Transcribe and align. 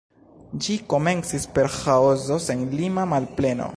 Ĝi 0.67 0.77
komencis 0.93 1.45
per 1.57 1.69
Ĥaoso, 1.75 2.39
senlima 2.47 3.05
malpleno. 3.13 3.69